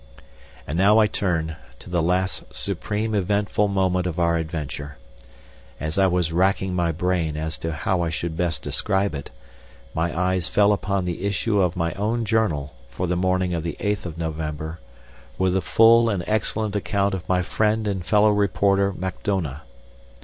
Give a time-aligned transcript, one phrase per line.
[0.65, 4.97] And now I turn to the last supreme eventful moment of our adventure.
[5.79, 9.29] As I was racking my brain as to how I should best describe it,
[9.93, 13.77] my eyes fell upon the issue of my own Journal for the morning of the
[13.79, 14.79] 8th of November
[15.37, 19.61] with the full and excellent account of my friend and fellow reporter Macdona.